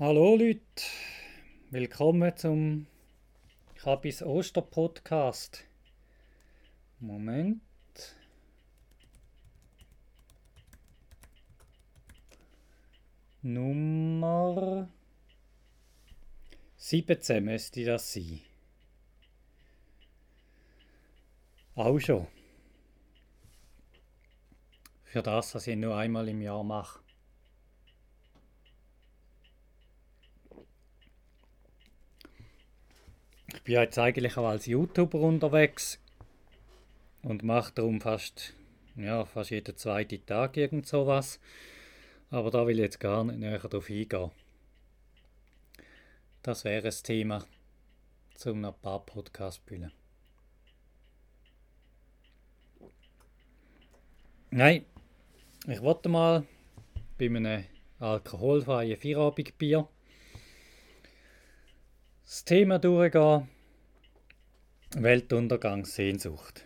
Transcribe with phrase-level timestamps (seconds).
[0.00, 0.62] Hallo Leute,
[1.68, 2.86] willkommen zum
[3.74, 5.66] Kabis Oster Podcast.
[7.00, 7.60] Moment.
[13.42, 14.88] Nummer
[16.78, 18.40] 17 müsste das sein.
[21.74, 22.26] Auch schon.
[25.04, 27.00] Für das, was ich nur einmal im Jahr mache.
[33.54, 35.98] Ich bin jetzt eigentlich auch als YouTuber unterwegs
[37.22, 38.54] und mache darum fast,
[38.96, 41.40] ja, fast jeden zweiten Tag irgend sowas.
[42.30, 44.30] Aber da will ich jetzt gar nicht näher darauf eingehen.
[46.42, 47.44] Das wäre das Thema
[48.34, 49.92] zu einem paar Podcast-Bühnen.
[54.50, 54.84] Nein,
[55.66, 56.46] ich wollte mal
[57.18, 57.64] bei einem
[57.98, 59.86] alkoholfreien Feierabendbier
[62.30, 63.48] das Thema durchgehen.
[64.94, 66.64] Weltuntergangssehnsucht.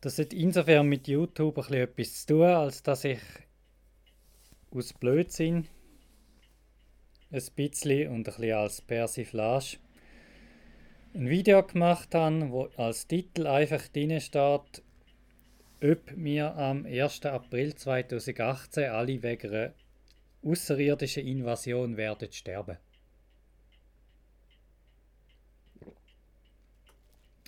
[0.00, 3.20] Das hat insofern mit YouTube ein etwas zu tun, als dass ich
[4.70, 5.68] aus Blödsinn
[7.30, 9.76] ein bisschen und ein bisschen als Persiflage
[11.12, 14.82] ein Video gemacht habe, wo als Titel einfach drin steht,
[15.82, 17.26] ob wir am 1.
[17.26, 19.74] April 2018 alle wegen einer
[20.42, 22.78] außerirdischen Invasion werden sterben.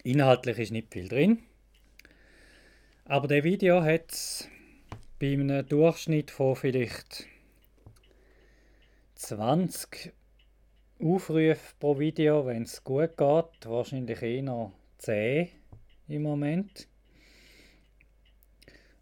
[0.02, 1.40] Inhaltlich ist nicht viel drin.
[3.04, 4.48] Aber der Video hat
[5.18, 7.26] bei einem Durchschnitt von vielleicht
[9.16, 10.14] 20
[11.02, 15.48] Aufrufe pro Video, wenn es gut geht, wahrscheinlich eher 10
[16.08, 16.88] im Moment.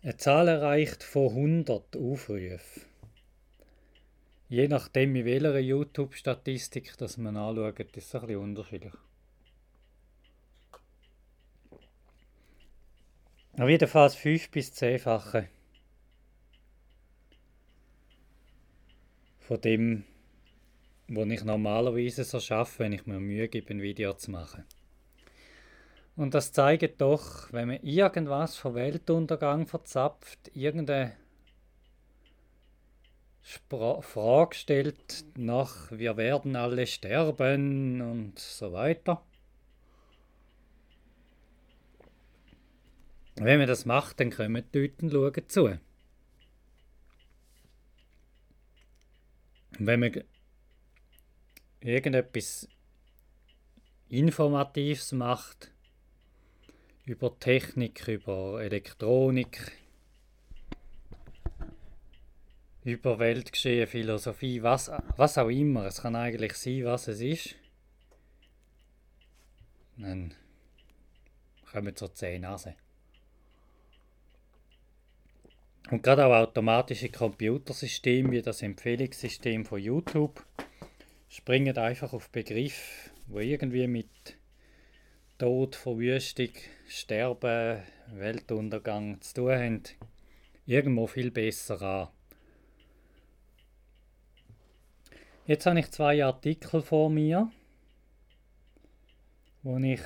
[0.03, 2.83] Eine Zahl erreicht von 100 Aufrufen.
[4.49, 8.95] Je nachdem, in welcher YouTube-Statistik man anschaut, ist es ein bisschen unterschiedlich.
[13.59, 15.49] Auf jeden Fall 5 bis 10-fache
[19.41, 20.05] von dem,
[21.09, 24.65] was ich normalerweise so schaffe, wenn ich mir Mühe gebe, ein Video zu machen.
[26.15, 31.17] Und das zeigt doch, wenn man irgendwas vom Weltuntergang verzapft, irgendeine
[33.43, 39.25] Spra Frage stellt nach, wir werden alle sterben und so weiter,
[43.41, 45.65] Wenn man das macht, dann kommen die Leute schauen zu.
[49.79, 50.25] Und wenn man
[51.81, 52.69] irgendetwas
[54.09, 55.71] Informatives macht,
[57.05, 59.73] über Technik, über Elektronik,
[62.85, 65.87] über Weltgeschehen, Philosophie, was, was auch immer.
[65.87, 67.55] Es kann eigentlich sein, was es ist.
[69.97, 70.35] Dann
[71.71, 72.75] kommen zur zehn Nase.
[75.91, 80.45] Und gerade auch automatische Computersysteme wie das Empfehlungssystem von YouTube
[81.31, 84.37] springen einfach auf Begriffe, wo irgendwie mit
[85.39, 86.51] Tod, Verwüstung,
[86.89, 87.83] Sterben,
[88.13, 89.83] Weltuntergang zu tun haben,
[90.67, 92.09] irgendwo viel besser an.
[95.47, 97.51] Jetzt habe ich zwei Artikel vor mir,
[99.63, 100.03] wo ich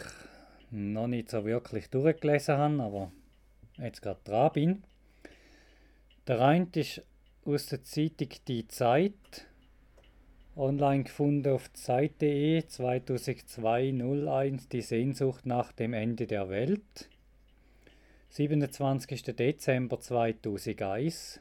[0.70, 3.12] noch nicht so wirklich durchgelesen habe, aber
[3.78, 4.84] jetzt gerade dran bin.
[6.28, 7.02] Der eine ist
[7.44, 9.48] aus der Zeitung Die Zeit,
[10.54, 17.08] online gefunden auf zeit.de 2002-01, die Sehnsucht nach dem Ende der Welt.
[18.28, 19.24] 27.
[19.34, 21.40] Dezember 2001.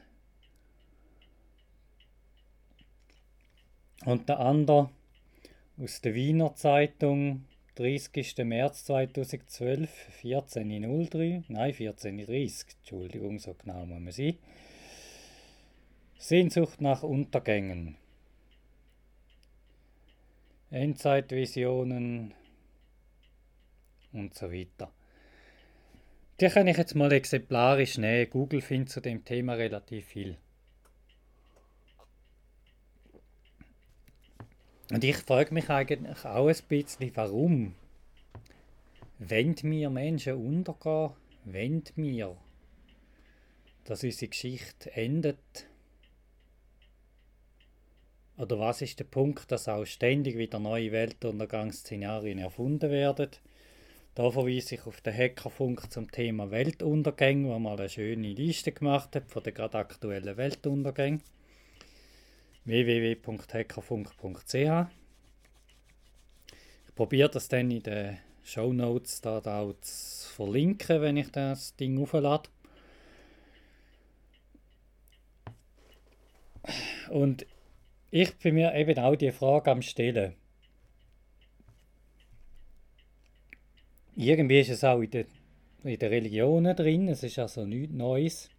[4.04, 4.90] Und der andere
[5.78, 7.44] aus der Wiener Zeitung
[7.76, 8.38] 30.
[8.38, 9.90] März 2012,
[10.24, 14.38] 14.03, nein 14.30, Entschuldigung, so genau muss man sein.
[16.22, 17.96] Sehnsucht nach Untergängen.
[20.70, 22.32] Endzeitvisionen
[24.12, 24.92] und so weiter.
[26.40, 28.30] Die kann ich jetzt mal exemplarisch nehmen.
[28.30, 30.38] Google findet zu dem Thema relativ viel.
[34.92, 37.74] Und ich frage mich eigentlich auch ein bisschen, warum
[39.18, 41.10] wenn wir Menschen untergehen,
[41.44, 42.36] wenn wir,
[43.82, 45.66] dass unsere Geschichte endet,
[48.42, 53.30] oder was ist der Punkt, dass auch ständig wieder neue Weltuntergangsszenarien erfunden werden?
[54.16, 59.14] Da verweise ich auf den Hackerfunk zum Thema Weltuntergänge, wo mal eine schöne Liste gemacht
[59.14, 61.22] hat von den gerade aktuellen Weltuntergängen.
[62.64, 64.54] www.hackerfunk.ch.
[66.88, 71.76] Ich probiere das dann in den Show Notes da, auch zu verlinken, wenn ich das
[71.76, 72.50] Ding auflade.
[77.08, 77.46] Und
[78.12, 80.34] ich bin mir eben auch die Frage am Stellen.
[84.14, 85.26] Irgendwie ist es auch in den,
[85.82, 88.50] in den Religionen drin, es ist also nichts Neues.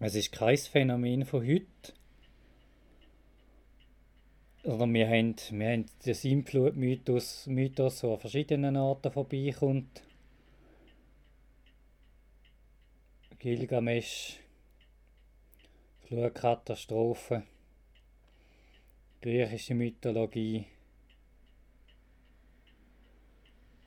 [0.00, 1.94] Es ist kein Phänomen von heute.
[4.64, 10.02] Oder wir haben, wir haben den Sintflut-Mythos, Mythos, der an verschiedenen Orten vorbeikommt.
[13.38, 14.40] Gilgamesch,
[16.04, 17.44] Flutkatastrophe,
[19.22, 20.66] griechische Mythologie.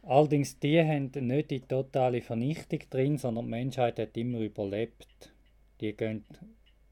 [0.02, 5.32] Allerdings die haben nicht die totale Vernichtung drin, sondern die Menschheit hat immer überlebt.
[5.80, 6.26] Die gehen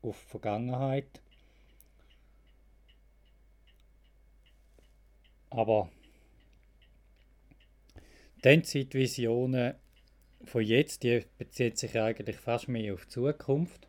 [0.04, 1.22] auf die Vergangenheit.
[5.50, 5.90] Aber
[8.44, 9.74] die Endzeitvisionen
[10.44, 13.88] von jetzt, die beziehen sich eigentlich fast mehr auf die Zukunft.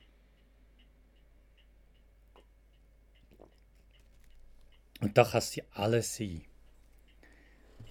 [5.06, 6.43] Und da kann es alles sein.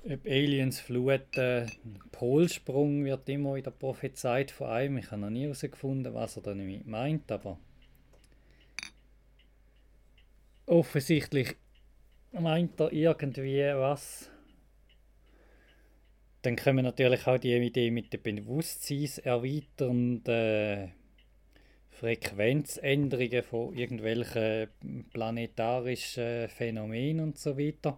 [0.03, 1.71] Ob Aliens fluten,
[2.11, 4.97] Polsprung wird immer wieder prophezeit von einem.
[4.97, 7.57] Ich habe noch nie herausgefunden, was er damit meint, aber
[10.65, 11.55] offensichtlich
[12.33, 14.29] meint er irgendwie was.
[16.41, 20.91] Dann kommen natürlich auch die Idee mit den bewusstseinserweiternden
[21.99, 24.67] Frequenzänderungen von irgendwelchen
[25.13, 27.97] planetarischen Phänomenen und so weiter.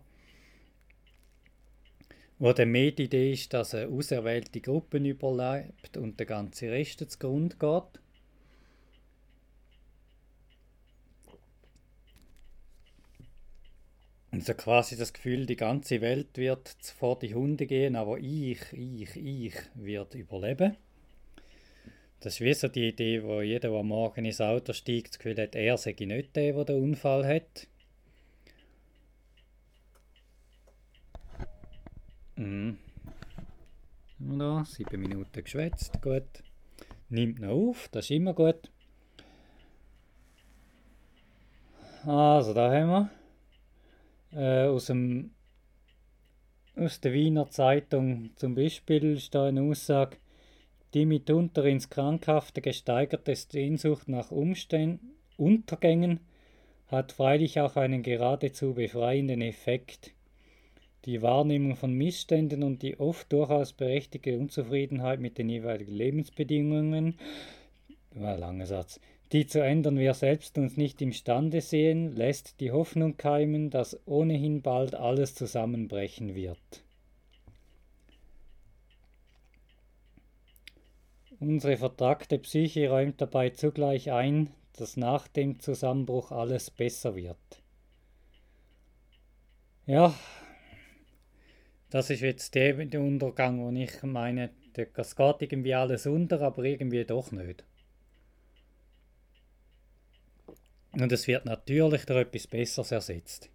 [2.39, 7.09] Wo dann mehr die Idee ist, dass eine auserwählte Gruppe überlebt und der ganze Rest
[7.09, 8.01] zugrunde geht.
[14.29, 19.15] Also quasi das Gefühl, die ganze Welt wird vor die Hunde gehen, aber ich, ich,
[19.15, 20.77] ich wird überleben.
[22.19, 25.41] Das ist wie so die Idee, wo jeder, der morgen ins Auto steigt, das Gefühl
[25.41, 27.67] hat, er sei nicht der, der den Unfall hat.
[32.35, 32.77] Mhm.
[34.19, 36.43] Da, sieben Minuten geschwätzt, gut.
[37.09, 38.71] Nimmt noch auf, das ist immer gut.
[42.03, 43.11] Also, da haben
[44.31, 45.31] wir äh, aus, dem,
[46.75, 50.17] aus der Wiener Zeitung zum Beispiel ist da eine Aussage,
[50.93, 56.19] die mitunter ins Krankhafte gesteigerte Sehnsucht nach Umständen, Untergängen
[56.87, 60.11] hat freilich auch einen geradezu befreienden Effekt.
[61.05, 67.19] Die Wahrnehmung von Missständen und die oft durchaus berechtigte Unzufriedenheit mit den jeweiligen Lebensbedingungen,
[68.11, 68.99] war langer Satz,
[69.31, 74.61] die zu ändern wir selbst uns nicht imstande sehen, lässt die Hoffnung keimen, dass ohnehin
[74.61, 76.83] bald alles zusammenbrechen wird.
[81.39, 87.37] Unsere vertragte Psyche räumt dabei zugleich ein, dass nach dem Zusammenbruch alles besser wird.
[89.85, 90.13] Ja,
[91.89, 97.05] das ist jetzt der, Untergang, wo ich meine, das geht irgendwie alles unter, aber irgendwie
[97.05, 97.63] doch nicht.
[100.91, 103.49] Und es wird natürlich durch etwas Besseres ersetzt.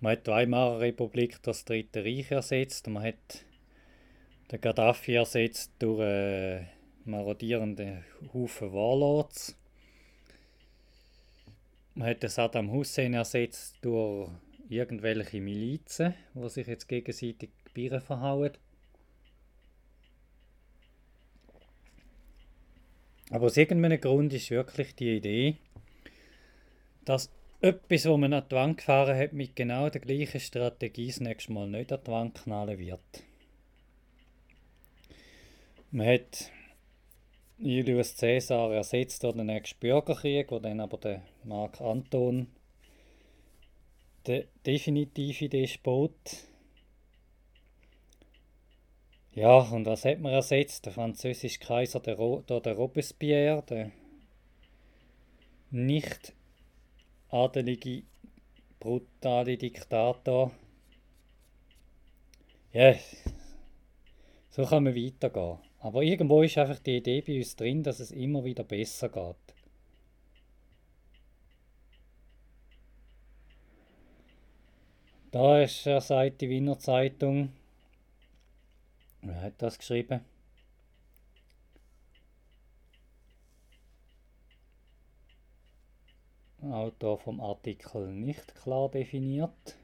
[0.00, 3.44] Man hat die Weimarer Republik das Dritte Reich ersetzt, man hat
[4.50, 6.64] den Gaddafi ersetzt durch äh,
[7.04, 9.56] marodierende Haufen Warlords.
[11.94, 14.30] Man hat den Saddam Hussein ersetzt durch
[14.68, 18.52] irgendwelche Milizen, die sich jetzt gegenseitig Bieren verhauen.
[23.30, 25.56] Aber aus irgendeinem Grund ist wirklich die Idee,
[27.04, 31.20] dass etwas, wo man an die Wand gefahren hat, mit genau der gleichen Strategie das
[31.20, 33.00] nächste Mal nicht an die Wand knallen wird.
[35.94, 36.50] Man hat
[37.56, 42.48] Julius Caesar ersetzt durch den nächsten Bürgerkrieg, wo dann aber der Mark Anton
[44.26, 46.10] der definitive Despot
[49.34, 50.84] ja, und was hat man ersetzt?
[50.86, 53.92] Der französische Kaiser, der, Ro der, der Robespierre, der
[55.70, 56.32] nicht
[57.28, 58.02] adelige,
[58.80, 60.50] brutale Diktator.
[62.72, 62.96] Ja,
[64.50, 65.58] so kann man weitergehen.
[65.84, 69.36] Aber irgendwo ist einfach die Idee bei uns drin, dass es immer wieder besser geht.
[75.30, 77.52] Da ist, er sagt die Wiener Zeitung,
[79.20, 80.24] Wer hat das geschrieben?
[86.62, 89.76] Autor vom Artikel nicht klar definiert.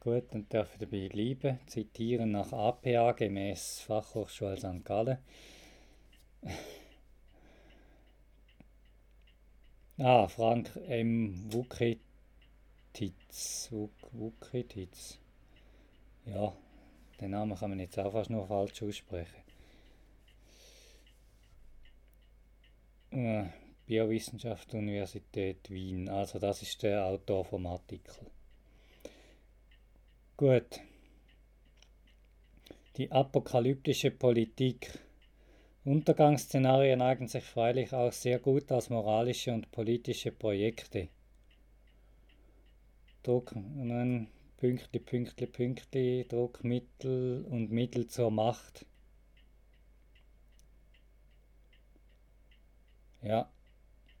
[0.00, 1.58] Gut, dann darf ich dabei bleiben.
[1.66, 4.84] Zitieren nach APA gemäß Fachhochschule St.
[4.84, 5.18] Gallen.
[9.98, 11.52] ah, Frank M.
[11.52, 12.00] Wuketitz.
[14.12, 15.18] Wuketitz.
[16.26, 16.52] Ja,
[17.20, 19.42] den Namen kann man jetzt auch fast nur falsch aussprechen.
[23.10, 23.46] Äh,
[23.86, 26.08] Biowissenschaft Universität Wien.
[26.08, 28.30] Also das ist der Autor vom Artikel.
[30.38, 30.80] Gut.
[32.96, 34.96] Die apokalyptische Politik.
[35.84, 41.08] Untergangsszenarien eignen sich freilich auch sehr gut als moralische und politische Projekte.
[43.24, 44.28] Druck, dann
[44.58, 48.86] Pünktli, Pünktli, Pünktli, Druckmittel und Mittel zur Macht.
[53.22, 53.50] Ja,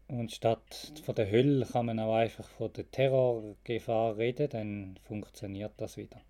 [0.08, 5.72] und statt von der Hölle kann man auch einfach von der Terrorgefahr reden, dann funktioniert
[5.76, 6.20] das wieder.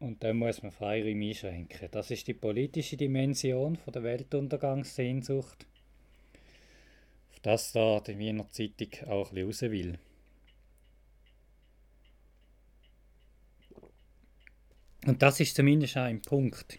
[0.00, 1.88] Und dann muss man Freiraum einschränken.
[1.90, 5.66] Das ist die politische Dimension von der Weltuntergangssehnsucht,
[7.30, 9.98] auf das da die Wiener Zeitung auch ein raus will.
[15.06, 16.78] Und das ist zumindest auch ein Punkt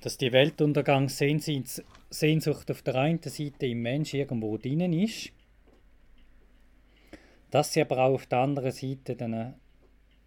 [0.00, 5.32] dass die Weltuntergangssehnsucht auf der einen Seite im Mensch irgendwo drin ist,
[7.50, 9.54] dass sie aber auch auf der anderen Seite dann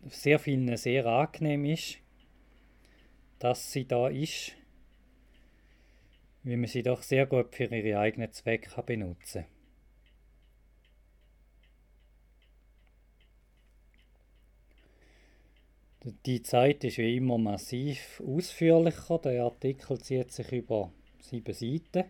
[0.10, 1.98] sehr vielen sehr angenehm ist,
[3.40, 4.54] dass sie da ist,
[6.44, 9.51] wie man sie doch sehr gut für ihre eigenen Zwecke benutzen kann.
[16.04, 19.20] Die Zeit ist wie immer massiv ausführlicher.
[19.20, 22.10] Der Artikel zieht sich über sieben Seiten.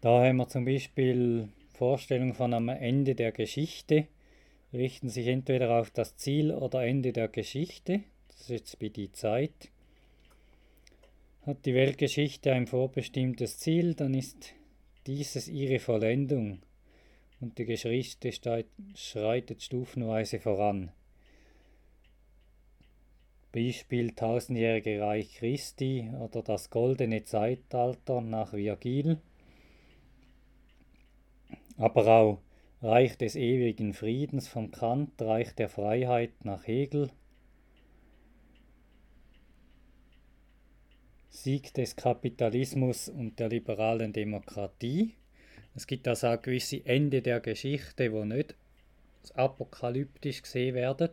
[0.00, 4.06] Da haben wir zum Beispiel Vorstellungen von einem Ende der Geschichte,
[4.72, 8.00] richten sich entweder auf das Ziel oder Ende der Geschichte.
[8.28, 9.70] Das ist jetzt bei die Zeit.
[11.42, 14.54] Hat die Weltgeschichte ein vorbestimmtes Ziel, dann ist
[15.06, 16.60] dieses ihre Vollendung
[17.44, 18.32] und die Geschichte
[18.94, 20.90] schreitet stufenweise voran.
[23.52, 29.18] Beispiel Tausendjährige Reich Christi oder das goldene Zeitalter nach Virgil,
[31.76, 32.40] aber auch
[32.80, 37.10] Reich des ewigen Friedens von Kant, Reich der Freiheit nach Hegel,
[41.28, 45.14] Sieg des Kapitalismus und der liberalen Demokratie
[45.74, 48.54] es gibt also auch gewisse Ende der Geschichte, wo nicht
[49.34, 51.10] apokalyptisch gesehen werden.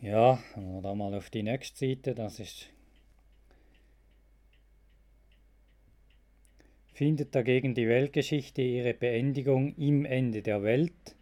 [0.00, 2.68] Ja, wir da mal auf die nächste Seite, das ist
[6.92, 11.14] Findet dagegen die Weltgeschichte ihre Beendigung im Ende der Welt,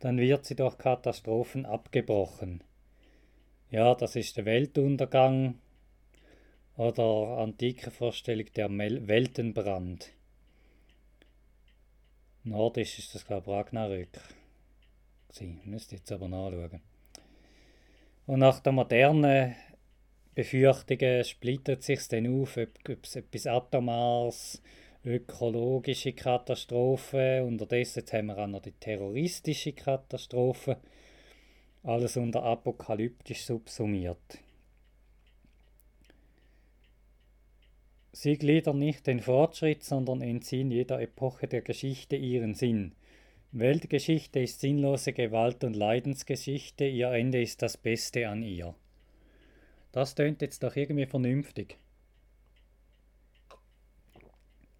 [0.00, 2.62] dann wird sie durch Katastrophen abgebrochen.
[3.74, 5.58] Ja, das ist der Weltuntergang
[6.76, 10.12] oder antike Vorstellung der Weltenbrand.
[12.44, 14.20] Nordisch ist das, glaube ich, Ragnarök.
[15.64, 16.82] Müsste jetzt aber nachschauen.
[18.26, 19.56] Und nach der modernen
[20.36, 24.62] Befürchtungen splittet sich dann auf, ob, es etwas Atomares,
[25.04, 30.76] ökologische Katastrophe, unterdessen haben wir auch noch die terroristische Katastrophe
[31.84, 34.38] alles unter apokalyptisch subsumiert.
[38.12, 42.92] Sie gliedern nicht den Fortschritt, sondern entziehen jeder Epoche der Geschichte ihren Sinn.
[43.52, 48.74] Weltgeschichte ist sinnlose Gewalt- und Leidensgeschichte, ihr Ende ist das Beste an ihr.
[49.92, 51.76] Das tönt jetzt doch irgendwie vernünftig.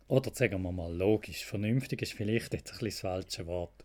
[0.09, 1.45] Oder sagen wir mal logisch.
[1.45, 3.84] Vernünftig ist vielleicht jetzt ein bisschen das falsche Wort.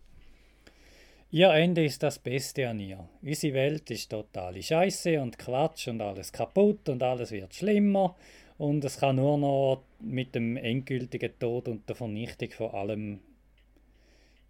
[1.32, 3.08] Ihr Ende ist das Beste an ihr.
[3.22, 8.16] Unsere Welt ist totale Scheiße und Quatsch und alles kaputt und alles wird schlimmer
[8.58, 13.20] und es kann nur noch mit dem endgültigen Tod und der Vernichtung von allem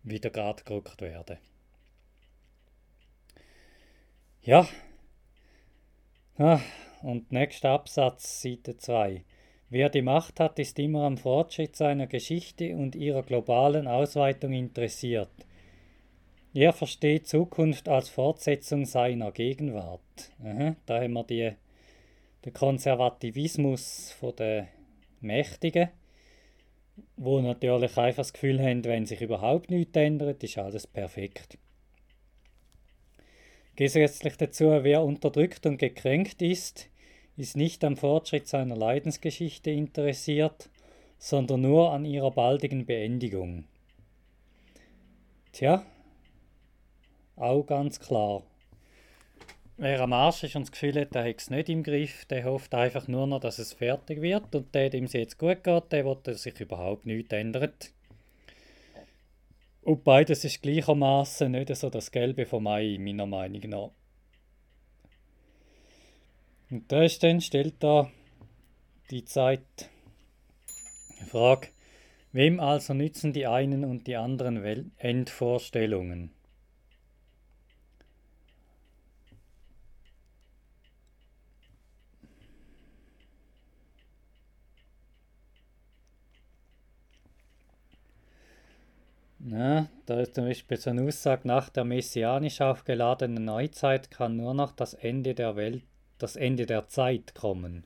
[0.04, 1.36] wieder gerade gerückt werden.
[4.42, 4.66] Ja.
[6.38, 6.60] Ah,
[7.02, 9.22] und nächster Absatz, Seite 2.
[9.68, 15.28] Wer die Macht hat, ist immer am Fortschritt seiner Geschichte und ihrer globalen Ausweitung interessiert.
[16.52, 20.00] Er versteht Zukunft als Fortsetzung seiner Gegenwart.
[20.42, 21.52] Aha, da haben wir die,
[22.44, 24.66] den Konservativismus der
[25.20, 25.90] Mächtigen,
[27.16, 31.56] wo natürlich einfach das Gefühl haben, wenn sich überhaupt nichts ändert, ist alles perfekt.
[33.76, 36.90] Gesetzlich dazu, wer unterdrückt und gekränkt ist,
[37.36, 40.68] ist nicht am Fortschritt seiner Leidensgeschichte interessiert,
[41.18, 43.64] sondern nur an ihrer baldigen Beendigung.
[45.52, 45.86] Tja,
[47.40, 48.42] auch ganz klar.
[49.76, 52.44] Wer am Arsch ist und das Gefühl hat, der hat es nicht im Griff, der
[52.44, 54.54] hofft einfach nur noch, dass es fertig wird.
[54.54, 57.90] Und der, dem es jetzt gut geht, der will, dass sich überhaupt nichts ändert.
[59.82, 63.90] Und beides ist gleichermaßen nicht so das Gelbe vom Mai, meiner Meinung nach.
[66.70, 68.10] Und da ist dann, stellt da
[69.10, 69.90] die Zeit
[71.18, 71.68] die Frage,
[72.32, 76.32] wem also nützen die einen und die anderen Endvorstellungen?
[89.42, 94.52] Ja, da ist zum Beispiel so eine Aussage, nach der messianisch aufgeladenen Neuzeit kann nur
[94.52, 95.82] noch das Ende der Welt,
[96.18, 97.84] das Ende der Zeit kommen.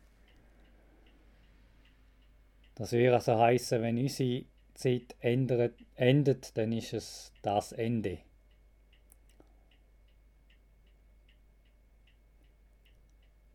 [2.75, 8.18] Das würde also heißen, wenn unsere Zeit ändert, endet, dann ist es das Ende.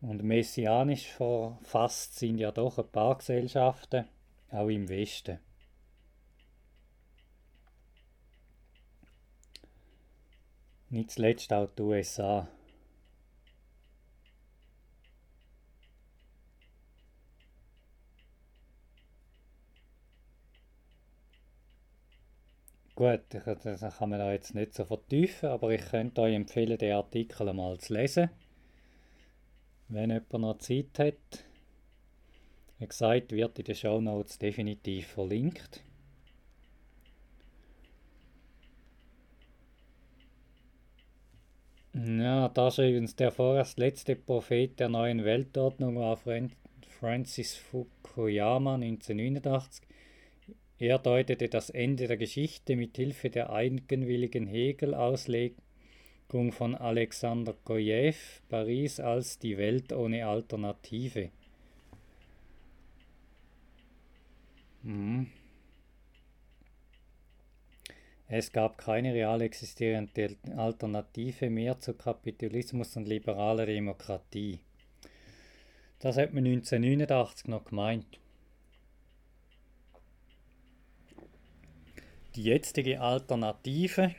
[0.00, 4.06] Und messianisch verfasst sind ja doch ein paar Gesellschaften,
[4.50, 5.38] auch im Westen.
[10.90, 12.48] Nicht zuletzt auch die USA.
[22.96, 27.48] Gut, das kann man jetzt nicht so vertiefen, aber ich könnte euch empfehlen, den Artikel
[27.48, 28.28] einmal zu lesen.
[29.88, 31.44] Wenn jemand noch Zeit hat.
[32.78, 35.84] Wie gesagt, wird in den Show Notes definitiv verlinkt.
[42.06, 49.86] Ja, da schreibt uns der vorerst letzte Prophet der neuen Weltordnung war Francis Fukuyama 1989.
[50.78, 58.14] Er deutete das Ende der Geschichte mit Hilfe der eigenwilligen Hegel-Auslegung von Alexander Gojew
[58.48, 61.30] Paris als die Welt ohne Alternative.
[64.84, 65.26] Hm.
[68.32, 74.60] Es gab keine real existierende Alternative mehr zu Kapitalismus und liberaler Demokratie.
[75.98, 78.20] Das hat man 1989 noch gemeint.
[82.36, 84.14] Die jetzige Alternative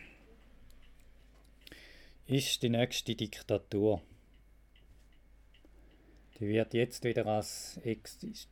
[2.27, 4.01] ist die nächste Diktatur.
[6.37, 7.79] Die wird jetzt wieder als,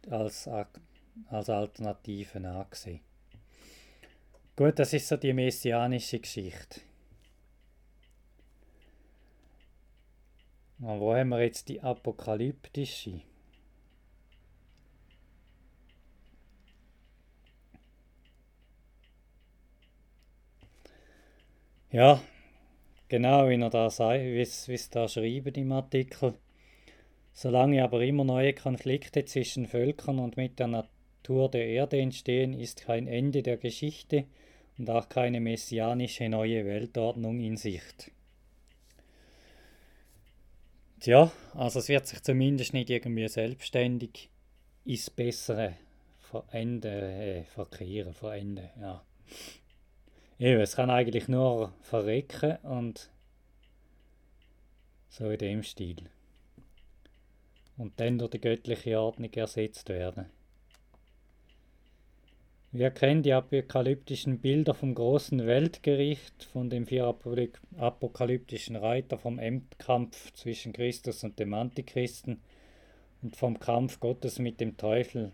[0.10, 0.48] als,
[1.28, 3.09] als Alternative angesehen.
[4.60, 6.82] Gut, das ist so die messianische Geschichte.
[10.82, 13.22] Und wo haben wir jetzt die apokalyptische?
[21.92, 22.22] Ja,
[23.08, 26.34] genau wie er da sagt, wie es da schreibt im Artikel.
[27.32, 32.82] Solange aber immer neue Konflikte zwischen Völkern und mit der Natur der Erde entstehen, ist
[32.82, 34.26] kein Ende der Geschichte
[34.80, 38.12] und auch keine messianische neue Weltordnung in Sicht.
[41.02, 44.30] Tja, also es wird sich zumindest nicht irgendwie selbstständig
[44.86, 45.76] ins Bessere
[46.20, 49.04] verenden, äh, verkehren, verenden, ja.
[50.40, 53.10] Eben, es kann eigentlich nur verrecken und
[55.10, 56.10] so in dem Stil.
[57.78, 60.28] Und dann durch die göttliche Ordnung ersetzt werden.
[62.72, 67.06] Wir kennen die apokalyptischen Bilder vom großen Weltgericht, von dem vier
[67.78, 72.40] apokalyptischen Reiter, vom Endkampf zwischen Christus und dem Antichristen
[73.24, 75.32] und vom Kampf Gottes mit dem Teufel.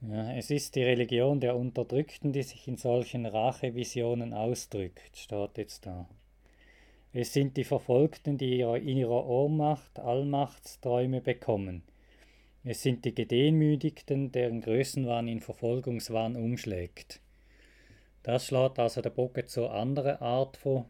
[0.00, 5.86] Ja, es ist die Religion der Unterdrückten, die sich in solchen Rachevisionen ausdrückt, steht jetzt
[5.86, 6.08] da.
[7.18, 11.82] Es sind die Verfolgten, die in ihrer Ohnmacht Allmachtsträume bekommen.
[12.62, 17.22] Es sind die Gedemütigten, deren Größenwahn in Verfolgungswahn umschlägt.
[18.22, 20.84] Das schlägt also der Bogen zur anderen Art von,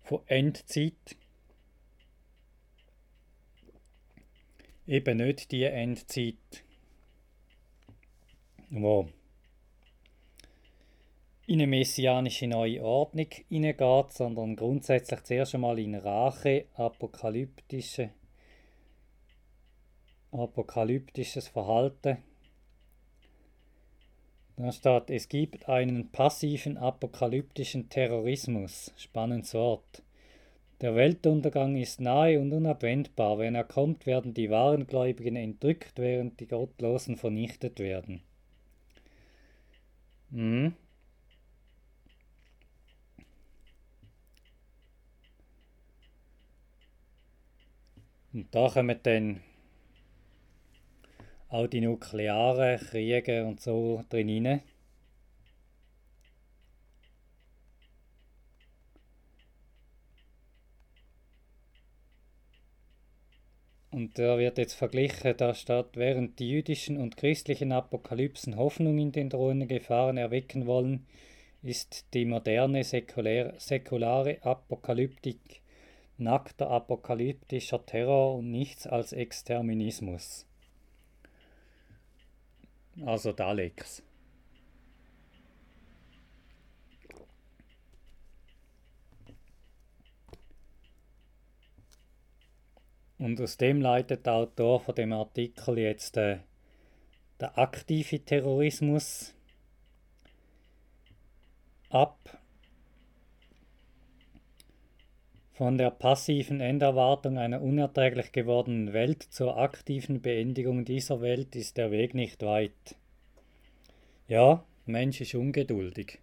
[0.00, 1.16] von Endzeit.
[4.86, 6.64] Eben nicht die Endzeit,
[8.70, 9.10] wo
[11.48, 18.10] in eine messianische neue Ordnung hineingeht, sondern grundsätzlich zuerst einmal in Rache, apokalyptische,
[20.30, 22.18] apokalyptisches Verhalten
[24.56, 28.92] Da steht, es gibt einen passiven apokalyptischen Terrorismus.
[28.98, 30.02] Spannendes Wort.
[30.82, 33.38] Der Weltuntergang ist nahe und unabwendbar.
[33.38, 38.20] Wenn er kommt, werden die wahren Gläubigen entrückt, während die Gottlosen vernichtet werden.
[40.30, 40.74] Hm.
[48.32, 49.40] Und da kommen dann
[51.48, 54.62] auch die nuklearen Kriege und so drin rein.
[63.90, 69.10] Und da wird jetzt verglichen, da steht, während die jüdischen und christlichen Apokalypsen Hoffnung in
[69.10, 71.06] den drohenden Gefahren erwecken wollen,
[71.62, 75.62] ist die moderne säkulare Apokalyptik
[76.18, 80.46] nackter apokalyptischer Terror und nichts als Exterminismus.
[83.04, 84.02] Also Daleks.
[93.18, 96.38] Und aus dem leitet der Autor von dem Artikel jetzt äh,
[97.40, 99.34] der aktive Terrorismus
[101.90, 102.37] ab
[105.58, 111.90] Von der passiven Enderwartung einer unerträglich gewordenen Welt zur aktiven Beendigung dieser Welt ist der
[111.90, 112.94] Weg nicht weit.
[114.28, 116.20] Ja, Mensch ist ungeduldig.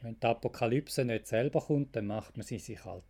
[0.00, 3.02] Wenn die Apokalypse nicht selber kommt, dann macht man sie sich halt.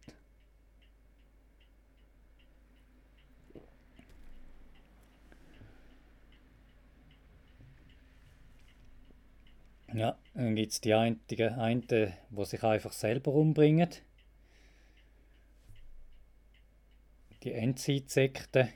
[9.92, 13.90] Ja, dann gibt es die einen, die sich einfach selber umbringen.
[17.42, 18.68] Die Endzeitsekte.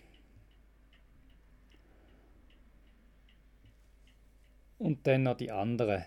[4.79, 6.05] Und dann noch die anderen.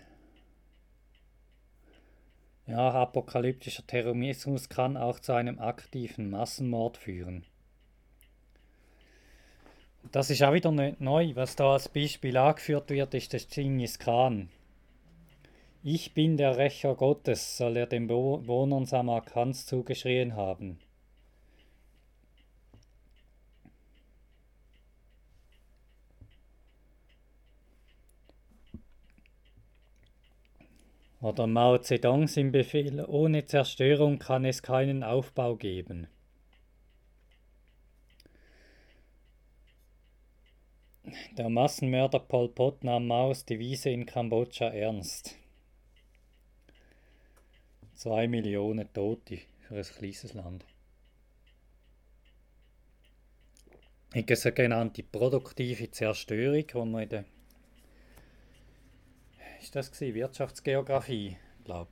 [2.68, 7.46] Ja, apokalyptischer Terrorismus kann auch zu einem aktiven Massenmord führen.
[10.12, 11.36] Das ist auch wieder nicht neu.
[11.36, 14.50] Was da als Beispiel angeführt wird, ist das Genghis Khan.
[15.84, 20.80] Ich bin der Rächer Gottes, soll er den Bewohnern Samarkands zugeschrien haben.
[31.26, 36.06] Oder Mao Zedong im Befehl, ohne Zerstörung kann es keinen Aufbau geben.
[41.36, 45.36] Der Massenmörder Pol Pot nahm Maos Devise in Kambodscha ernst.
[47.96, 50.64] Zwei Millionen Tote für ein kleines Land.
[54.14, 57.26] Eine sogenannte produktive Zerstörung, die man in der
[59.66, 60.16] ist das gewesen?
[60.16, 61.90] Wirtschaftsgeografie, glaube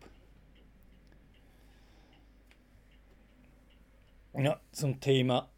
[4.36, 5.50] Ja, zum Thema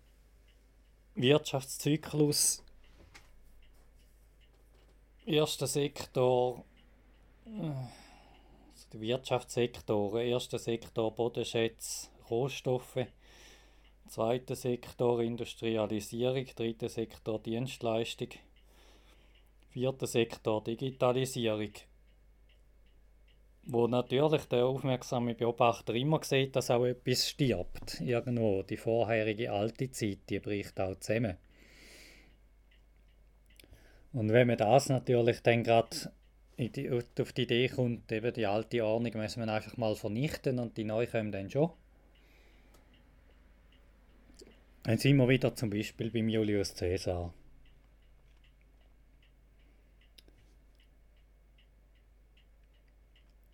[1.16, 2.64] Wirtschaftszyklus.
[5.26, 6.64] Erster Sektor,
[7.46, 10.22] also die Wirtschaftssektoren.
[10.22, 13.08] Erster Sektor Bodenschätze, Rohstoffe.
[14.08, 16.46] Zweiter Sektor Industrialisierung.
[16.46, 18.30] Dritter Sektor Dienstleistung.
[19.70, 21.72] Vierter Sektor Digitalisierung
[23.66, 28.00] wo natürlich der aufmerksame Beobachter immer sieht, dass auch etwas stirbt.
[28.02, 28.64] Irgendwo.
[28.64, 31.38] Die vorherige alte Zeit, die bricht auch zusammen.
[34.14, 36.12] Und wenn man das natürlich dann gerade
[37.20, 40.86] auf die Idee kommt, eben die alte Ordnung müssen wir einfach mal vernichten und die
[40.86, 41.72] neue kommen dann schon.
[44.84, 47.34] Dann sind wir wieder zum Beispiel beim Julius Caesar.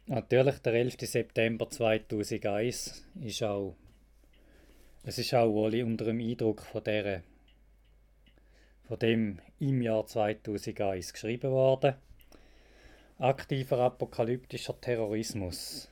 [0.08, 0.96] Natürlich, der 11.
[1.02, 3.76] September 2001 ist auch,
[5.04, 7.24] es ist auch wohl unter dem Eindruck von, der,
[8.88, 11.96] von dem im Jahr 2001 geschrieben worden.
[13.20, 15.88] Aktiver apokalyptischer Terrorismus.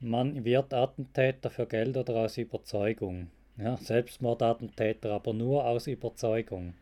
[0.00, 3.30] Man wird Attentäter für Geld oder aus Überzeugung.
[3.58, 6.74] Ja, Selbstmordattentäter, aber nur aus Überzeugung.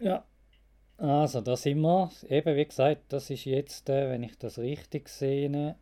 [0.00, 0.24] Ja,
[0.96, 2.10] also da sind wir.
[2.28, 5.76] Eben wie gesagt, das ist jetzt, äh, wenn ich das richtig sehe,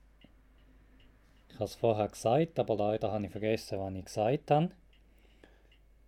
[1.48, 4.70] ich habe es vorher gesagt, aber leider habe ich vergessen, wann ich gesagt habe.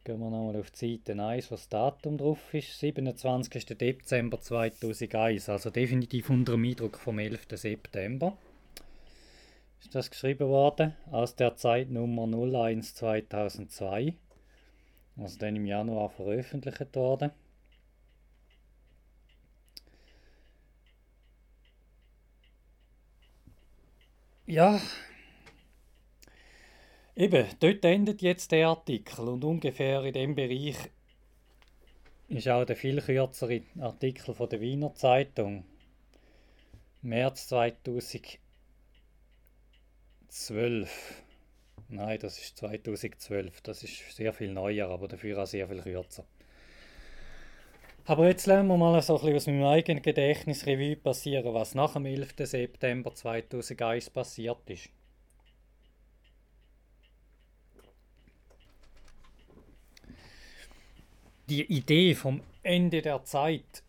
[0.03, 2.79] Gehen wir nochmal auf die Seite 1, wo das Datum drauf ist.
[2.81, 3.67] 27.
[3.77, 7.47] Dezember 2001, also definitiv unter dem Eindruck vom 11.
[7.53, 8.37] September.
[9.81, 10.97] Ist das geschrieben worden?
[11.11, 14.15] Aus der Zeitnummer 01 2002.
[15.17, 17.31] Also dann im Januar veröffentlicht worden.
[24.51, 24.81] Ja,
[27.15, 30.77] eben, dort endet jetzt der Artikel und ungefähr in dem Bereich
[32.27, 35.63] ist auch der viel kürzere Artikel von der Wiener Zeitung.
[37.01, 38.41] März 2012.
[41.89, 43.61] Nein, das ist 2012.
[43.61, 46.25] Das ist sehr viel neuer, aber dafür auch sehr viel kürzer.
[48.05, 51.75] Aber jetzt lassen wir mal so ein bisschen aus meinem eigenen Gedächtnis Revue passieren, was
[51.75, 52.35] nach dem 11.
[52.39, 54.91] September 2001 passiert ist.
[61.49, 63.83] Die Idee vom Ende der Zeit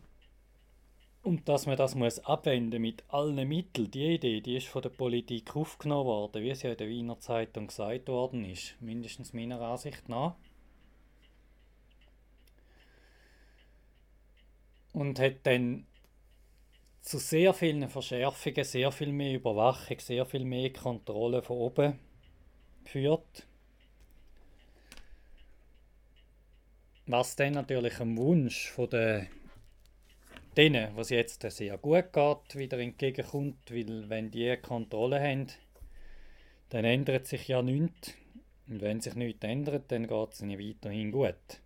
[1.24, 4.90] und dass man das muss abwenden mit allen Mitteln, die Idee, die ist von der
[4.90, 9.62] Politik aufgenommen worden, wie es ja in der Wiener Zeitung gesagt worden ist, mindestens meiner
[9.62, 10.36] Ansicht nach.
[14.94, 15.86] Und hat dann
[17.02, 22.00] zu sehr vielen Verschärfungen, sehr viel mehr Überwachung, sehr viel mehr Kontrolle von oben
[22.84, 23.48] geführt.
[27.08, 29.28] Was dann natürlich am Wunsch von der
[30.58, 35.48] denen, was jetzt sehr gut geht, wieder entgegenkommt, weil wenn die Kontrolle haben,
[36.70, 38.14] dann ändert sich ja nichts.
[38.68, 41.61] Und wenn sich nichts ändert, dann geht es ihnen weiterhin gut.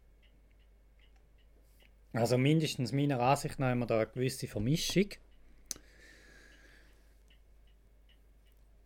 [2.15, 5.09] Also mindestens meiner Ansicht nach haben wir da eine gewisse Vermischung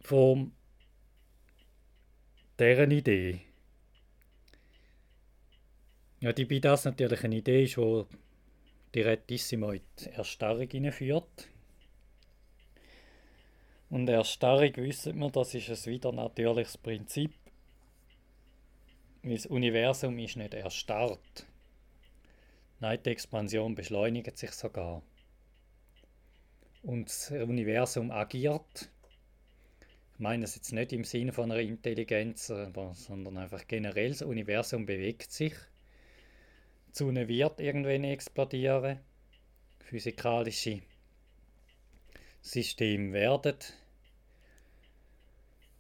[0.01, 0.51] von
[2.57, 3.41] deren Idee.
[6.21, 8.03] Ja, die bei das natürlich eine Idee ist, die
[8.95, 11.49] Direttissimo in die Erstarrung hineinführt.
[13.91, 17.35] Und Erstarrung wissen wir, das ist ein wieder natürliches Prinzip.
[19.21, 21.45] Weil das Universum ist nicht erstarrt.
[22.79, 25.01] Nein, die Expansion beschleunigt sich sogar.
[26.81, 28.89] Und das Universum agiert.
[30.13, 34.85] Ich meine es jetzt nicht im Sinne von einer Intelligenz, sondern einfach generell, das Universum
[34.85, 35.53] bewegt sich
[36.89, 38.99] die Sonne wird irgendwann explodieren.
[39.79, 40.81] Physikalische
[42.41, 43.57] Systeme werden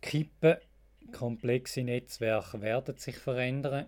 [0.01, 0.57] kippen.
[1.11, 3.87] Komplexe Netzwerke werden sich verändern.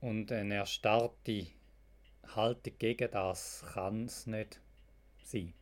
[0.00, 1.46] Und eine erstarrte
[2.28, 4.60] Haltung gegen das kann es nicht
[5.22, 5.54] sein.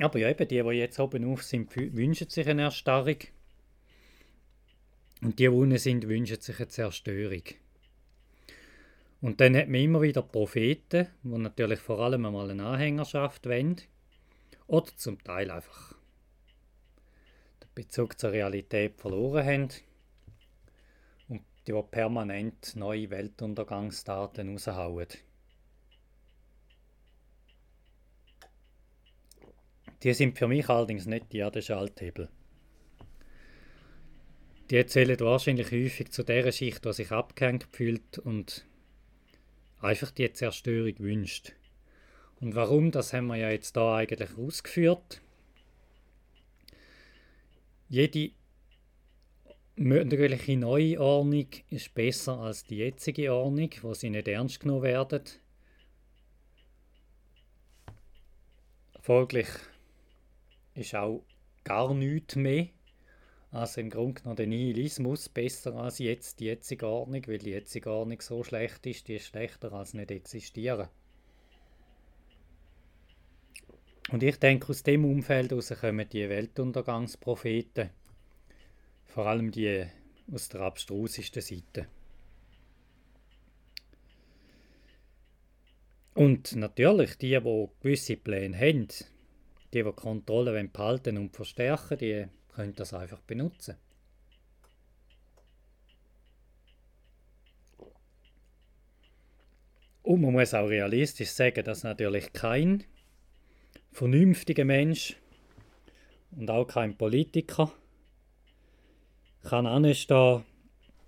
[0.00, 3.18] Aber ja, eben die, die jetzt oben auf sind, wünschen sich eine Erstarrung.
[5.20, 7.42] Und die, die unten sind, wünschen sich eine Zerstörung.
[9.20, 13.76] Und dann hat man immer wieder Propheten, die natürlich vor allem einmal eine Anhängerschaft wollen.
[14.66, 15.94] Oder zum Teil einfach
[17.62, 19.68] den Bezug zur Realität verloren haben.
[21.70, 25.06] Die, permanent neue Weltuntergangsdaten raushauen.
[30.02, 32.28] Die sind für mich allerdings nicht die an Schalthebel.
[34.70, 38.66] Die erzählen wahrscheinlich häufig zu der Schicht, die sich abgehängt fühlt und
[39.80, 41.52] einfach die Zerstörung wünscht.
[42.40, 45.20] Und warum, das haben wir ja jetzt da eigentlich ausgeführt.
[47.88, 48.32] Jede
[49.80, 55.22] mögliche neue Ordnung ist besser als die jetzige Ordnung, wo sie nicht ernst genommen werden.
[59.00, 59.48] Folglich
[60.74, 61.24] ist auch
[61.64, 62.68] gar nichts mehr
[63.52, 67.90] also im Grunde genommen der Nihilismus besser als jetzt die jetzige Ordnung, weil die jetzige
[67.90, 70.88] Ordnung so schlecht ist, die ist schlechter als nicht existieren.
[74.12, 77.90] Und ich denke, aus dem Umfeld heraus kommen die Weltuntergangspropheten,
[79.10, 79.86] vor allem die
[80.32, 81.86] aus der abstrusesten Seite.
[86.14, 88.88] Und natürlich, die, die gewisse Pläne haben,
[89.72, 93.76] die, die Kontrolle behalten und verstärken, die könnt das einfach benutzen.
[100.02, 102.84] Und man muss auch realistisch sagen, dass natürlich kein
[103.92, 105.16] vernünftiger Mensch
[106.32, 107.72] und auch kein Politiker
[109.42, 110.44] kann anstehen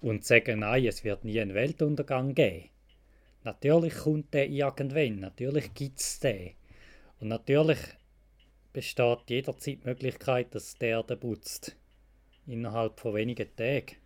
[0.01, 2.71] und sagen, nein, es wird nie einen Weltuntergang geben.
[3.45, 6.53] Natürlich kommt der irgendwann, natürlich gibt es den.
[7.21, 7.79] Und natürlich
[8.73, 11.77] besteht jederzeit die Möglichkeit, dass der Erde putzt.
[12.47, 13.97] Innerhalb von wenigen Tagen.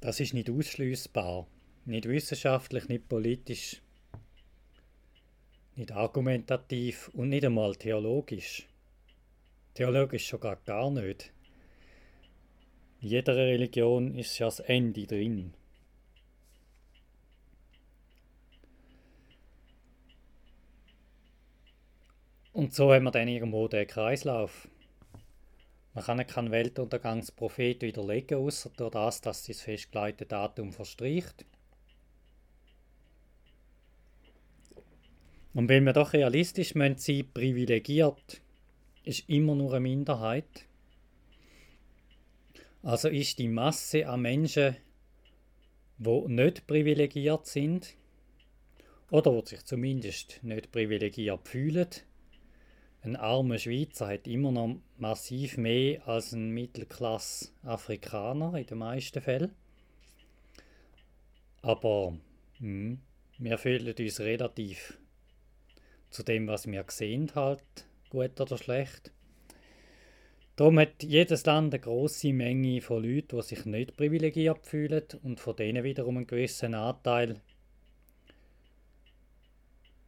[0.00, 1.46] Das ist nicht ausschließbar.
[1.86, 3.82] Nicht wissenschaftlich, nicht politisch,
[5.78, 8.66] nicht argumentativ und nicht einmal theologisch.
[9.74, 11.32] Theologisch schon gar, nicht.
[13.00, 15.54] In jeder Religion ist ja das Ende drin.
[22.52, 24.66] Und so haben wir dann irgendwo den Kreislauf.
[25.94, 31.46] Man kann keinen Weltuntergangsprophet widerlegen, außer durch das, dass das festgelegte Datum verstreicht.
[35.58, 38.40] Und wenn wir doch realistisch sein müssen, privilegiert
[39.02, 40.68] ist immer nur eine Minderheit.
[42.84, 44.76] Also ist die Masse an Menschen,
[45.98, 47.96] die nicht privilegiert sind,
[49.10, 51.88] oder die sich zumindest nicht privilegiert fühlen,
[53.02, 59.56] ein armer Schweizer hat immer noch massiv mehr als ein Mittelklasse-Afrikaner in den meisten Fällen.
[61.62, 62.12] Aber
[62.60, 63.00] mh, hm,
[63.38, 65.00] wir fühlen uns relativ
[66.10, 69.12] zu dem, was wir sehen, halt gut oder schlecht.
[70.56, 75.38] Darum hat jedes Land eine große Menge von Leuten, die sich nicht privilegiert fühlen und
[75.38, 77.40] von denen wiederum einen gewissen Anteil,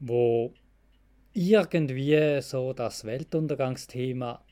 [0.01, 0.53] wo
[1.33, 4.45] irgendwie so das Weltuntergangsthema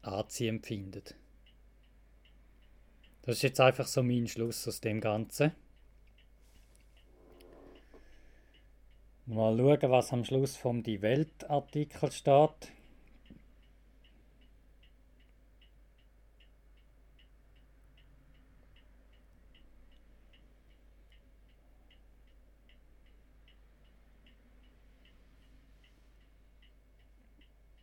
[0.00, 1.14] anziehend findet.
[3.22, 5.52] Das ist jetzt einfach so mein Schluss aus dem Ganzen.
[9.26, 12.72] Mal schauen, was am Schluss vom Die Welt-Artikel steht.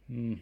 [0.10, 0.41] Hm.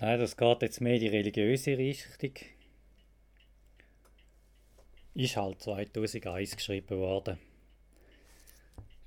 [0.00, 2.32] Nein, das geht jetzt mehr in die religiöse Richtung.
[5.14, 7.38] Ist halt 2001 geschrieben worden.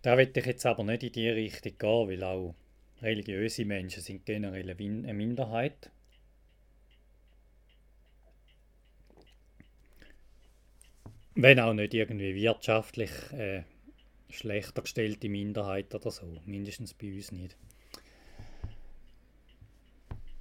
[0.02, 2.56] Da will ich jetzt aber nicht in die Richtung gehen, weil auch
[3.02, 5.90] Religiöse Menschen sind generell eine Minderheit.
[11.34, 13.64] Wenn auch nicht irgendwie wirtschaftlich äh,
[14.30, 16.40] schlechter gestellte Minderheit oder so.
[16.46, 17.58] Mindestens bei uns nicht.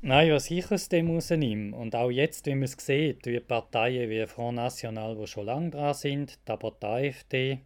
[0.02, 4.08] Nein, was ich aus dem rausnehme, und auch jetzt, wie man es sieht, wie Parteien
[4.08, 7.58] wie Front National, die schon lange dran sind, aber die AfD,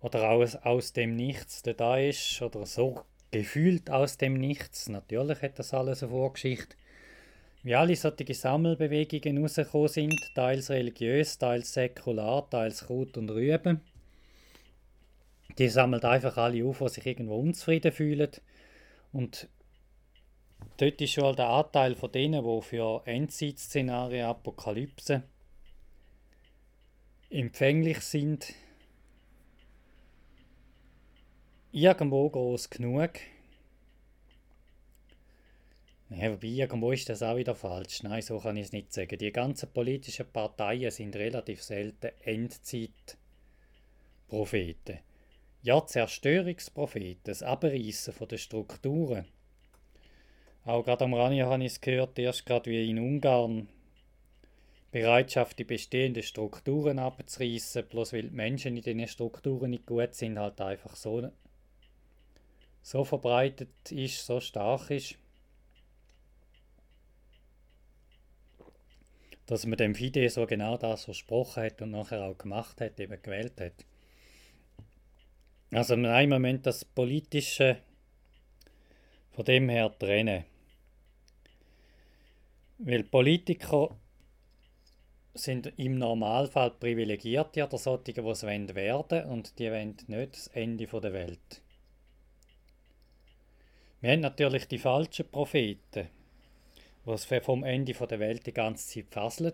[0.00, 4.88] oder aus, aus dem Nichts der Daesh, oder so gefühlt aus dem Nichts.
[4.88, 6.74] Natürlich hat das alles eine Vorgeschichte.
[7.62, 13.82] Wie alle solche Sammelbewegungen rausgekommen sind, teils religiös, teils säkular, teils Kraut und Rüben.
[15.58, 18.30] Die sammeln einfach alle auf, die sich irgendwo unzufrieden fühlen.
[19.12, 19.48] Und
[20.80, 25.22] dort ist schon der Anteil von denen, die für Endzeitszenarien, Apokalypse
[27.28, 28.54] empfänglich sind,
[31.70, 33.12] irgendwo groß genug.
[36.08, 38.02] Ja, wobei, irgendwo ist das auch wieder falsch.
[38.02, 39.16] Nein, so kann ich es nicht sagen.
[39.16, 44.98] Die ganzen politischen Parteien sind relativ selten Endzeitpropheten.
[45.62, 49.26] Ja, Zerstörungspropheten, das Abreißen den Strukturen.
[50.70, 53.66] Auch gerade am Rani habe ich es gehört, erst gerade wie in Ungarn,
[54.92, 60.38] Bereitschaft, die bestehenden Strukturen abzureißen, bloß weil die Menschen in diesen Strukturen nicht gut sind,
[60.38, 61.28] halt einfach so
[62.82, 65.16] so verbreitet ist, so stark ist,
[69.46, 73.20] dass man dem Fide so genau das versprochen hat und nachher auch gemacht hat, eben
[73.20, 73.84] gewählt hat.
[75.72, 77.78] Also nein, Moment das Politische
[79.32, 80.44] von dem her trennen.
[82.82, 83.94] Weil Politiker
[85.34, 90.46] sind im Normalfall Privilegierte oder solche, die es werden wollen und die wollen nicht das
[90.48, 91.62] Ende der Welt.
[94.00, 96.08] Wir haben natürlich die falschen Propheten,
[97.04, 99.52] die vom Ende der Welt die ganze Zeit fasseln,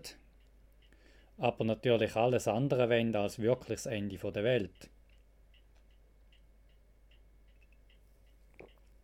[1.37, 4.89] aber natürlich alles andere wollen als wirklich das Ende der Welt.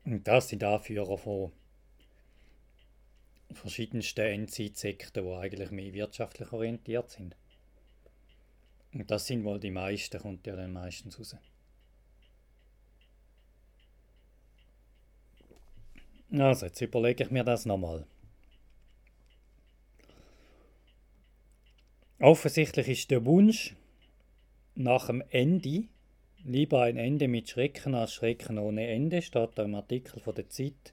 [0.05, 1.51] Und das sind Anführer von
[3.55, 7.35] verschiedensten Endzeitsekten, die eigentlich mehr wirtschaftlich orientiert sind.
[8.93, 11.35] Und das sind wohl die meisten, kommt ja dann meistens raus.
[16.31, 18.05] Also, jetzt überlege ich mir das nochmal.
[22.19, 23.75] Offensichtlich ist der Wunsch
[24.75, 25.87] nach dem Ende
[26.45, 30.49] Lieber ein Ende mit Schrecken als Schrecken ohne Ende, steht da im Artikel von der
[30.49, 30.92] Zeit.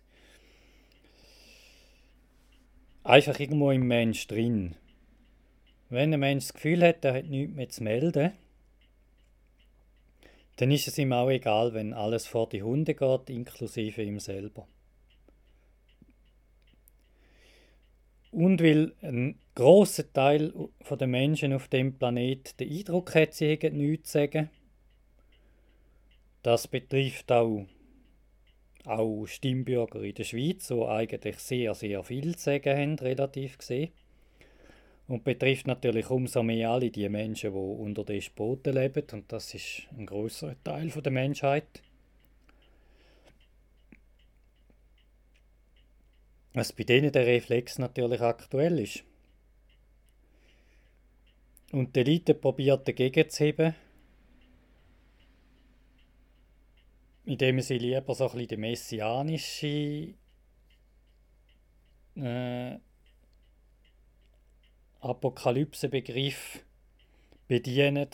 [3.02, 4.76] Einfach irgendwo im Mensch drin.
[5.88, 8.32] Wenn ein Mensch das Gefühl hat, er hat nichts mehr zu melden,
[10.56, 14.68] dann ist es ihm auch egal, wenn alles vor die Hunde geht, inklusive ihm selber.
[18.30, 20.52] Und weil ein großer Teil
[20.88, 24.50] der Menschen auf dem Planet den Eindruck hat, sie hätten nichts zu sagen,
[26.42, 27.66] das betrifft auch,
[28.84, 33.90] auch Stimmbürger in der Schweiz, die eigentlich sehr, sehr viel zu sagen haben, relativ gesehen.
[35.06, 39.04] Und betrifft natürlich umso mehr alle die Menschen, die unter den Spoten leben.
[39.12, 41.82] Und das ist ein größerer Teil der Menschheit.
[46.54, 49.04] Was bei denen der Reflex natürlich aktuell ist.
[51.72, 53.74] Und die Elite probiert dagegen zu heben,
[57.30, 60.18] indem sie lieber so ein bisschen den messianischen
[62.16, 62.76] äh,
[64.98, 66.64] Apokalypse-Begriff
[67.46, 68.08] bedienen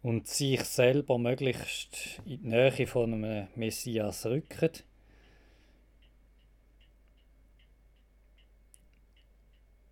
[0.00, 4.70] und sich selber möglichst in die Nähe von einem Messias rücken.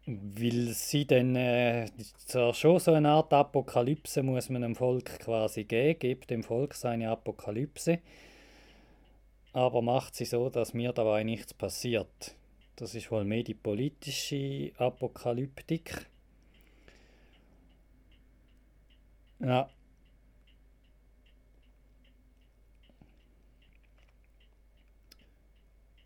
[0.07, 1.89] Weil sie dann äh,
[2.53, 7.11] schon so eine Art Apokalypse muss man dem Volk quasi geben, gibt dem Volk seine
[7.11, 7.99] Apokalypse,
[9.53, 12.37] aber macht sie so, dass mir dabei nichts passiert.
[12.77, 16.07] Das ist wohl mehr die politische Apokalyptik.
[19.41, 19.69] Ja.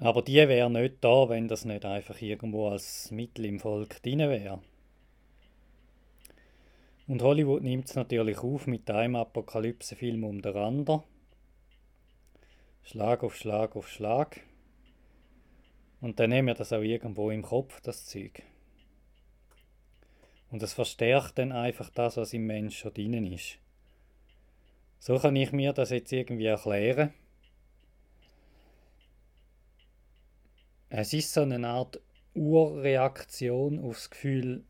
[0.03, 4.21] Aber die wäre nicht da, wenn das nicht einfach irgendwo als Mittel im Volk drin
[4.21, 4.63] wäre.
[7.07, 11.03] Und Hollywood nimmt es natürlich auf mit einem Apokalypse-Film um den anderen.
[12.83, 14.41] Schlag auf Schlag auf Schlag.
[16.01, 18.43] Und dann nehmen wir das auch irgendwo im Kopf, das Zeug.
[20.51, 23.59] Und es verstärkt dann einfach das, was im Mensch schon drin ist.
[24.99, 27.13] So kann ich mir das jetzt irgendwie erklären.
[30.93, 32.01] Es ist so eine Art
[32.35, 34.65] Urreaktion aufs Gefühl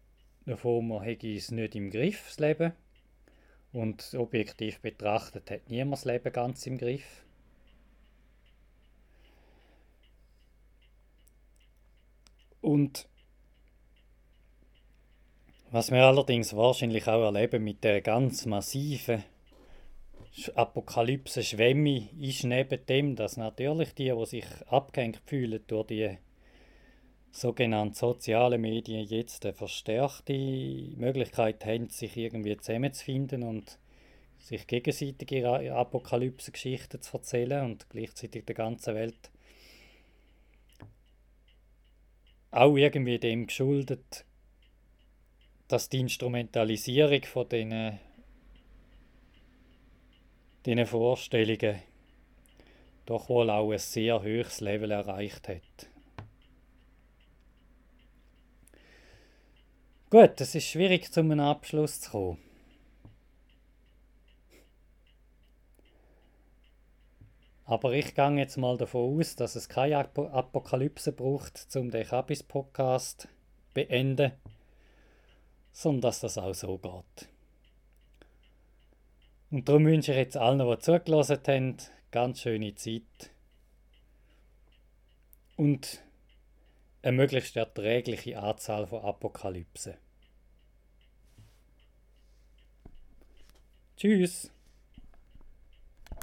[0.45, 2.73] davon, man hätte es nicht im Griff, das Leben.
[3.73, 7.25] Und objektiv betrachtet hat niemand das Leben ganz im Griff.
[12.61, 13.09] Und
[15.71, 19.25] was wir allerdings wahrscheinlich auch erleben mit der ganz massiven
[20.55, 26.18] Apokalypse-Schwemme, ist neben dem, dass natürlich die, die sich abgehängt fühlen durch die
[27.33, 30.33] sogenannten sozialen Medien, jetzt eine verstärkte
[30.97, 33.78] Möglichkeit haben, sich irgendwie zusammenzufinden und
[34.39, 39.31] sich gegenseitig ihre Apokalypse-Geschichten zu erzählen und gleichzeitig der ganzen Welt
[42.51, 44.24] auch irgendwie dem geschuldet,
[45.68, 48.01] dass die Instrumentalisierung von diesen,
[50.66, 51.82] diesen Vorstellungen
[53.06, 55.88] doch wohl auch ein sehr hohes Level erreicht hat.
[60.11, 62.38] Gut, es ist schwierig, zu einem Abschluss zu kommen.
[67.64, 73.20] Aber ich gehe jetzt mal davon aus, dass es keine Apokalypse braucht, um den Kabis-Podcast
[73.20, 73.28] zu
[73.74, 74.32] beenden,
[75.72, 77.30] sondern dass das auch so geht.
[79.51, 81.76] Und darum wünsche ich jetzt allen, die zugelassen haben,
[82.12, 83.32] ganz schöne Zeit
[85.57, 86.03] und
[87.03, 89.98] eine möglichst erträgliche Anzahl von Apokalypse.
[93.96, 94.53] Tschüss!